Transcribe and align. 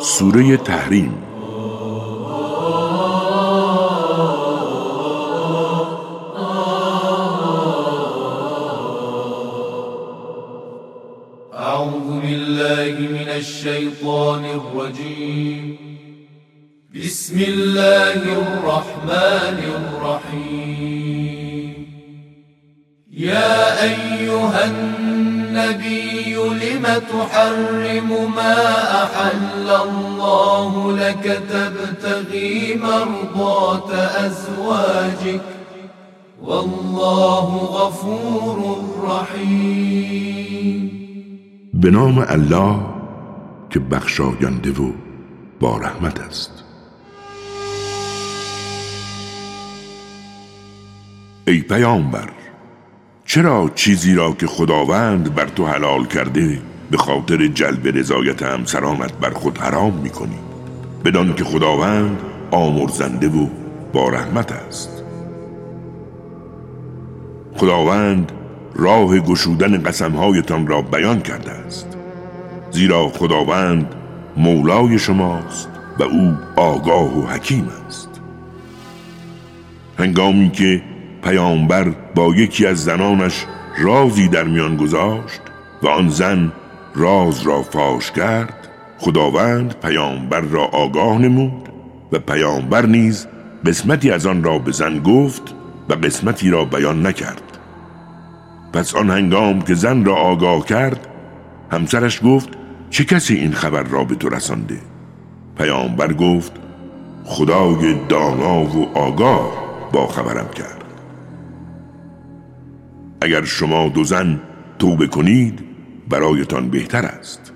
سورة 0.00 0.56
تحریم 0.56 1.12
أعوذ 11.54 12.20
بالله 12.20 12.94
من 12.98 13.28
الشيطان 13.28 14.44
الرجيم. 14.44 15.76
بسم 16.94 17.36
الله 17.40 18.20
الرحمن 18.42 19.58
الرحيم. 19.78 21.19
يا 23.20 23.82
أيها 23.82 24.64
النبي 24.64 26.34
لم 26.34 26.84
تحرم 27.12 28.32
ما 28.36 28.58
أحل 29.04 29.68
الله 29.70 30.92
لك 30.92 31.42
تبتغي 31.50 32.80
مرضات 32.82 33.90
أزواجك 33.92 35.40
والله 36.42 37.56
غفور 37.56 38.58
رحيم. 39.04 40.90
به 41.74 41.90
نام 41.90 42.18
الله 42.18 42.80
که 43.70 43.78
بخشاینده 43.80 44.70
و 44.70 44.92
با 45.60 45.76
رحمت 45.76 46.20
است. 46.20 46.64
ای 51.46 51.60
پیامبر 51.60 52.39
چرا 53.30 53.70
چیزی 53.74 54.14
را 54.14 54.32
که 54.32 54.46
خداوند 54.46 55.34
بر 55.34 55.46
تو 55.46 55.66
حلال 55.66 56.06
کرده 56.06 56.58
به 56.90 56.96
خاطر 56.96 57.46
جلب 57.46 57.98
رضایت 57.98 58.42
همسرانت 58.42 59.12
بر 59.12 59.30
خود 59.30 59.58
حرام 59.58 59.94
می‌کنی؟ 59.94 60.38
بدان 61.04 61.34
که 61.34 61.44
خداوند 61.44 62.18
آمرزنده 62.50 63.28
و 63.28 63.46
با 63.92 64.08
رحمت 64.08 64.52
است. 64.52 65.04
خداوند 67.56 68.32
راه 68.74 69.18
گشودن 69.18 69.82
قسمهایتان 69.82 70.66
را 70.66 70.82
بیان 70.82 71.20
کرده 71.20 71.50
است. 71.50 71.86
زیرا 72.70 73.08
خداوند 73.08 73.94
مولای 74.36 74.98
شماست 74.98 75.68
و 75.98 76.02
او 76.02 76.34
آگاه 76.56 77.18
و 77.18 77.26
حکیم 77.26 77.68
است. 77.86 78.10
هنگامی 79.98 80.50
که 80.50 80.82
پیامبر 81.22 81.92
با 82.14 82.34
یکی 82.34 82.66
از 82.66 82.84
زنانش 82.84 83.46
رازی 83.78 84.28
در 84.28 84.44
میان 84.44 84.76
گذاشت 84.76 85.40
و 85.82 85.88
آن 85.88 86.08
زن 86.08 86.52
راز 86.94 87.42
را 87.42 87.62
فاش 87.62 88.10
کرد. 88.10 88.68
خداوند 88.98 89.74
پیامبر 89.82 90.40
را 90.40 90.64
آگاه 90.64 91.18
نمود 91.18 91.68
و 92.12 92.18
پیامبر 92.18 92.86
نیز 92.86 93.26
قسمتی 93.66 94.10
از 94.10 94.26
آن 94.26 94.44
را 94.44 94.58
به 94.58 94.72
زن 94.72 94.98
گفت 94.98 95.54
و 95.88 95.94
قسمتی 95.94 96.50
را 96.50 96.64
بیان 96.64 97.06
نکرد. 97.06 97.42
پس 98.72 98.94
آن 98.94 99.10
هنگام 99.10 99.62
که 99.62 99.74
زن 99.74 100.04
را 100.04 100.14
آگاه 100.14 100.66
کرد 100.66 101.06
همسرش 101.72 102.20
گفت 102.24 102.48
چه 102.90 103.04
کسی 103.04 103.34
این 103.34 103.52
خبر 103.52 103.82
را 103.82 104.04
به 104.04 104.14
تو 104.14 104.28
رسانده؟ 104.28 104.78
پیامبر 105.58 106.12
گفت 106.12 106.52
خدای 107.24 107.94
دانا 108.08 108.64
و 108.64 108.98
آگاه 108.98 109.50
با 109.92 110.06
خبرم 110.06 110.48
کرد. 110.48 110.79
اگر 113.20 113.44
شما 113.44 113.88
دو 113.88 114.04
زن 114.04 114.40
توبه 114.78 115.06
کنید 115.06 115.58
برایتان 116.08 116.70
بهتر 116.70 117.04
است. 117.04 117.52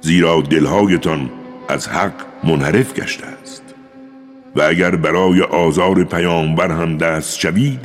زیرا 0.00 0.40
دلهایتان 0.40 1.30
از 1.68 1.88
حق 1.88 2.12
منحرف 2.44 2.94
گشته 2.94 3.26
است. 3.26 3.62
و 4.56 4.62
اگر 4.62 4.96
برای 4.96 5.42
آزار 5.42 6.04
پیامبر 6.04 6.70
هم 6.70 6.96
دست 6.96 7.38
شوید 7.38 7.80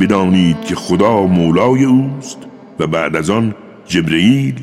بدانید 0.00 0.60
که 0.60 0.74
خدا 0.74 1.26
مولای 1.26 1.84
اوست 1.84 2.38
و 2.78 2.86
بعد 2.86 3.16
از 3.16 3.30
آن 3.30 3.54
جبرئیل 3.86 4.54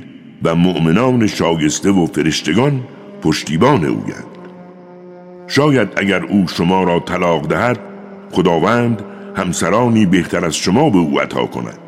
و 0.43 0.55
مؤمنان 0.55 1.27
شایسته 1.27 1.91
و 1.91 2.05
فرشتگان 2.05 2.83
پشتیبان 3.21 3.85
اویند. 3.85 4.37
شاید 5.47 5.89
اگر 5.95 6.23
او 6.23 6.47
شما 6.47 6.83
را 6.83 6.99
طلاق 6.99 7.47
دهد 7.47 7.79
خداوند 8.31 9.01
همسرانی 9.35 10.05
بهتر 10.05 10.45
از 10.45 10.55
شما 10.55 10.89
به 10.89 10.97
او 10.97 11.19
عطا 11.19 11.45
کند. 11.45 11.86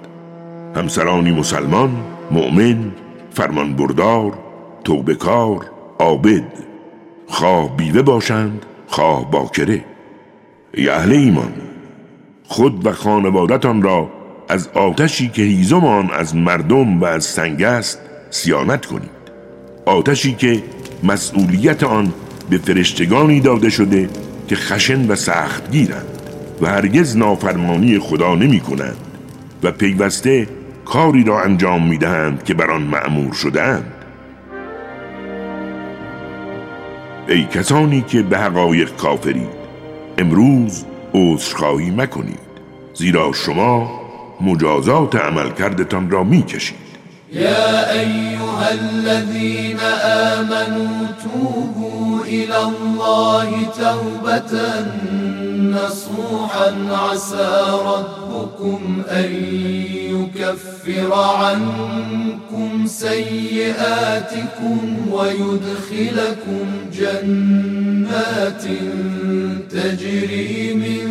همسرانی 0.76 1.32
مسلمان 1.32 1.90
مؤمن 2.32 2.92
فرمانبردار 3.32 4.34
توبکار 4.84 5.72
عابد. 6.00 6.44
خواه 7.28 7.78
بیوه 7.78 8.02
باشند 8.02 8.66
خواه 8.88 9.32
باکره. 9.32 9.86
ای 10.74 10.90
اهل 10.90 11.12
ایمان 11.12 11.54
خود 12.44 12.86
و 12.86 12.92
خانوادتان 12.92 13.82
را 13.82 14.10
از 14.50 14.68
آتشی 14.68 15.30
که 15.30 15.42
هیزمان 15.42 16.12
از 16.12 16.36
مردم 16.36 17.00
و 17.02 17.06
از 17.06 17.24
سنگ 17.24 17.64
است 17.64 18.00
سیانت 18.30 18.86
کنید. 18.86 19.20
آتشی 19.86 20.34
که 20.34 20.64
مسئولیت 21.04 21.84
آن 21.84 22.14
به 22.50 22.58
فرشتگانی 22.58 23.40
داده 23.40 23.70
شده 23.70 24.10
که 24.48 24.56
خشن 24.56 25.08
و 25.08 25.16
سخت 25.16 25.72
گیرند 25.72 26.06
و 26.62 26.68
هرگز 26.68 27.18
نافرمانی 27.18 28.00
خدا 28.00 28.36
نمی 28.36 28.60
کنند 28.60 28.98
و 29.64 29.72
پیوسته 29.72 30.48
کاری 30.90 31.24
را 31.24 31.42
انجام 31.42 31.88
می 31.88 31.98
دهند 31.98 32.44
که 32.44 32.54
بر 32.54 32.72
آن 32.72 32.82
معمور 32.82 33.34
شدهاند 33.34 33.94
ای 37.28 37.44
کسانی 37.44 38.02
که 38.02 38.22
به 38.22 38.38
حقایق 38.38 38.96
کافرید 38.96 39.60
امروز 40.18 40.86
عذرخواهی 41.14 41.92
مکنید 41.92 42.40
زیرا 42.94 43.32
شما 43.34 44.02
مجازات 44.42 45.16
عمل 45.16 45.52
کردتان 45.52 46.10
را 46.10 46.24
می 46.24 46.44
کشید 46.44 46.90
يا 47.34 47.92
أيها 48.60 48.74
الذين 48.74 49.80
آمنوا 50.04 51.08
توبوا 51.24 52.26
إلى 52.26 52.58
الله 52.58 53.50
توبة 53.80 54.54
نصوحا. 55.56 56.76
عسى 56.92 57.66
ربكم 57.86 59.04
أن 59.10 59.32
يكفر 60.12 61.14
عنكم 61.14 62.88
سيئاتكم 62.88 64.80
ويدخلكم 65.12 66.66
جنات 66.94 68.64
تجري 69.72 70.74
من 70.74 71.08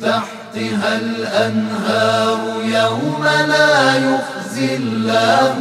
تحتها 0.00 0.98
الأنهار. 0.98 2.38
يوم 2.64 3.24
لا 3.48 3.96
يخزي 3.96 4.76
الله 4.76 5.54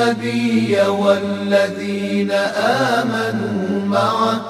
النبي 0.00 0.80
والذين 0.80 2.30
آمنوا 2.90 3.86
معه. 3.86 4.40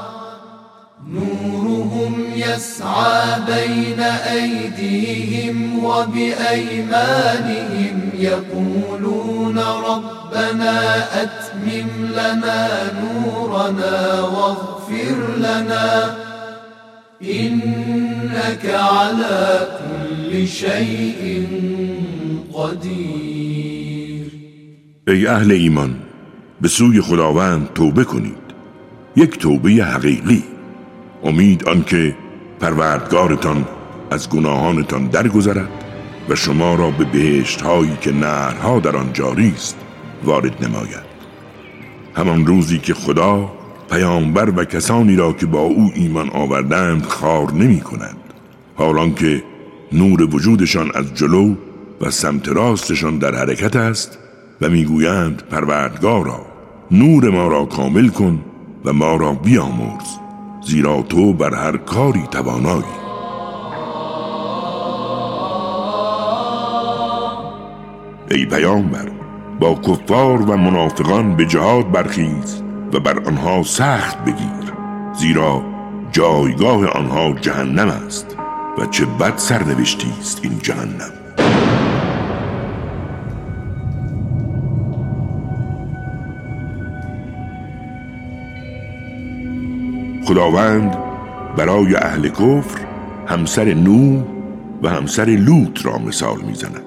نورهم 1.09 2.25
يسعى 2.37 3.41
بين 3.47 4.01
أيديهم 4.01 5.85
وبأيمانهم. 5.85 6.91
يقولون 8.19 9.59
ربنا 9.59 11.05
أتمم 11.23 11.89
لنا 12.13 12.69
نورنا 13.03 14.21
واغفر 14.21 15.19
لنا. 15.39 16.15
إنك 17.23 18.65
على 18.75 19.69
كل 19.79 20.49
شيء 20.49 21.47
قدير. 22.55 23.10
ای 25.11 25.27
اهل 25.27 25.53
ایمان 25.53 25.97
به 26.61 26.69
سوی 26.69 27.01
خداوند 27.01 27.73
توبه 27.75 28.05
کنید. 28.05 28.37
یک 29.17 29.39
توبه 29.39 29.71
حقیقی. 29.71 30.45
امید 31.25 31.69
آنکه 31.69 32.17
پروردگارتان 32.61 33.65
از 34.11 34.29
گناهانتان 34.29 35.07
درگذرد 35.07 35.85
و 36.29 36.35
شما 36.35 36.75
را 36.75 36.91
به 36.91 37.05
بهشت 37.05 37.61
هایی 37.61 37.97
که 38.01 38.13
نهرها 38.13 38.81
در 38.81 38.97
آن 38.97 39.13
جاری 39.13 39.53
است 39.55 39.77
وارد 40.25 40.65
نماید. 40.65 41.11
همان 42.15 42.47
روزی 42.47 42.79
که 42.79 42.95
خدا 42.95 43.53
پیامبر 43.91 44.51
و 44.51 44.65
کسانی 44.65 45.17
را 45.17 45.33
که 45.33 45.47
با 45.47 45.61
او 45.61 45.93
ایمان 45.95 46.31
آوردند 46.31 47.05
خار 47.05 47.53
نمی 47.53 47.81
کند 47.81 48.17
حالان 48.75 49.15
که 49.15 49.43
نور 49.93 50.23
وجودشان 50.35 50.91
از 50.95 51.15
جلو 51.15 51.55
و 52.01 52.11
سمت 52.11 52.49
راستشان 52.49 53.19
در 53.19 53.35
حرکت 53.35 53.77
است 53.77 54.19
و 54.61 54.69
می‌گویند 54.69 55.43
پروردگارا 55.51 56.47
نور 56.91 57.31
ما 57.31 57.49
را 57.49 57.65
کامل 57.65 58.09
کن 58.09 58.45
و 58.85 58.93
ما 58.93 59.17
را 59.17 59.33
بیامرز 59.33 60.19
زیرا 60.67 61.03
تو 61.03 61.33
بر 61.33 61.55
هر 61.55 61.77
کاری 61.77 62.27
توانایی. 62.31 63.01
ای 68.31 68.47
پیامبر 68.47 69.11
با 69.61 69.75
کفار 69.75 70.43
و 70.43 70.57
منافقان 70.57 71.37
به 71.37 71.47
جهاد 71.47 71.93
برخیز 71.93 72.63
و 72.93 73.01
بر 73.01 73.19
آنها 73.19 73.63
سخت 73.63 74.25
بگیر 74.25 74.73
زیرا 75.19 75.63
جایگاه 76.13 76.87
آنها 76.87 77.33
جهنم 77.33 77.89
است 77.89 78.37
و 78.79 78.87
چه 78.87 79.07
بد 79.07 79.37
سرنوشتی 79.37 80.13
است 80.21 80.41
این 80.43 80.59
جهنم. 80.59 81.20
خداوند 90.31 90.99
برای 91.57 91.95
اهل 91.95 92.29
کفر 92.29 92.81
همسر 93.27 93.75
نوح 93.75 94.23
و 94.83 94.89
همسر 94.89 95.25
لوط 95.25 95.87
را 95.87 95.99
مثال 95.99 96.41
می‌زند. 96.41 96.83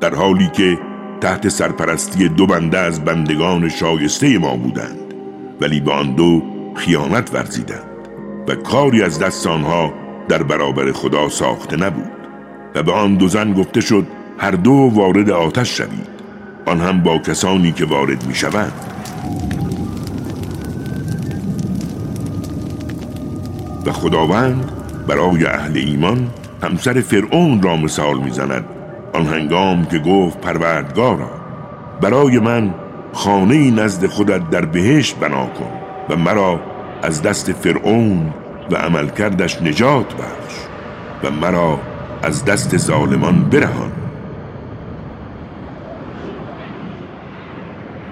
در 0.00 0.14
حالی 0.14 0.50
که 0.52 0.78
تحت 1.20 1.48
سرپرستی 1.48 2.28
دو 2.28 2.46
بنده 2.46 2.78
از 2.78 3.04
بندگان 3.04 3.68
شایسته 3.68 4.38
ما 4.38 4.56
بودند 4.56 5.14
ولی 5.60 5.80
به 5.80 5.92
آن 5.92 6.14
دو 6.14 6.42
خیانت 6.74 7.34
ورزیدند 7.34 7.88
و 8.48 8.54
کاری 8.54 9.02
از 9.02 9.18
دست 9.18 9.46
آنها 9.46 9.92
در 10.28 10.42
برابر 10.42 10.92
خدا 10.92 11.28
ساخته 11.28 11.76
نبود 11.76 12.10
و 12.74 12.82
به 12.82 12.92
آن 12.92 13.14
دو 13.14 13.28
زن 13.28 13.52
گفته 13.52 13.80
شد 13.80 14.06
هر 14.38 14.50
دو 14.50 14.90
وارد 14.94 15.30
آتش 15.30 15.76
شوید. 15.76 16.08
آن 16.66 16.80
هم 16.80 17.02
با 17.02 17.18
کسانی 17.18 17.72
که 17.72 17.84
وارد 17.84 18.26
می 18.26 18.34
شوند 18.34 18.97
و 23.88 23.92
خداوند 23.92 24.72
برای 25.06 25.46
اهل 25.46 25.76
ایمان 25.76 26.30
همسر 26.62 27.00
فرعون 27.00 27.62
را 27.62 27.76
مثال 27.76 28.18
می‌زند. 28.18 28.64
آن 29.14 29.26
هنگام 29.26 29.84
که 29.84 29.98
گفت 29.98 30.40
پروردگارا 30.40 31.30
برای 32.00 32.38
من 32.38 32.74
خانه 33.12 33.70
نزد 33.70 34.06
خودت 34.06 34.50
در 34.50 34.64
بهشت 34.64 35.16
بنا 35.16 35.46
کن 35.46 35.70
و 36.08 36.16
مرا 36.16 36.60
از 37.02 37.22
دست 37.22 37.52
فرعون 37.52 38.34
و 38.70 38.76
عملکردش 38.76 39.62
نجات 39.62 40.14
بخش 40.14 40.54
و 41.24 41.30
مرا 41.30 41.80
از 42.22 42.44
دست 42.44 42.76
ظالمان 42.76 43.44
برهان. 43.44 43.92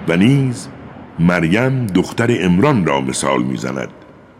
و 0.07 0.17
نیز 0.17 0.67
مریم 1.19 1.85
دختر 1.87 2.37
امران 2.39 2.85
را 2.85 3.01
مثال 3.01 3.43
می‌زند. 3.43 3.89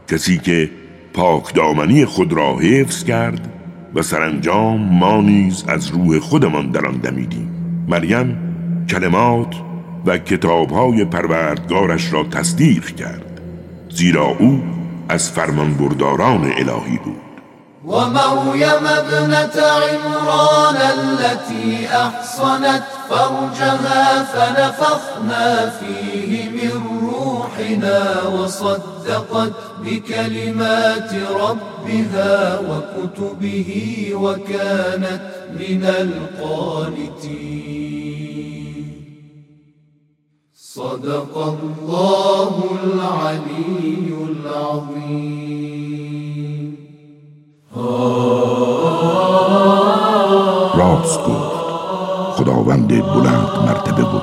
کسی 0.07 0.38
که 0.38 0.69
پاک 1.18 1.54
دامنی 1.54 2.06
خود 2.06 2.34
را 2.34 2.58
حفظ 2.58 3.04
کرد 3.04 3.48
و 3.96 4.02
سرانجام 4.02 4.81
ما 4.81 5.22
نیز 5.22 5.64
از 5.68 5.88
روح 5.88 6.19
خودمان 6.19 6.72
در 6.72 6.86
آن 6.86 6.98
دمیدیم. 6.98 7.50
مریم 7.88 8.38
کلمات 8.90 9.56
و 10.06 10.18
کتابهای 10.18 11.06
پروردگارش 11.06 12.14
را 12.14 12.24
تصدیق 12.24 12.86
کرد 12.86 13.42
زیرا 13.90 14.25
او 14.25 14.64
از 15.10 15.31
فرمانبرداران 15.31 16.44
الهی 16.44 16.98
بود. 17.04 17.28
ومريم 17.86 18.86
ابنة 18.86 19.62
عمران 19.62 20.78
التي 20.78 21.88
أحصنت 21.88 22.84
فرجها 23.10 24.24
فنفخنا 24.24 25.69
فيه 25.69 26.50
من 26.50 26.87
روحنا 27.57 28.27
وصدقت 28.27 29.54
بكلمات 29.83 31.12
ربها 31.13 32.59
وكتبه 32.59 33.71
وكانت 34.13 35.21
من 35.59 35.83
القانتين. 35.83 37.18
صدق 40.56 41.38
الله 41.38 42.54
العلي 42.83 44.07
العظيم. 44.30 45.48
خداوند 52.38 52.88
بلند 52.88 53.50
مرتبه 53.68 54.04
بود. 54.04 54.21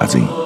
عظیم. 0.00 0.45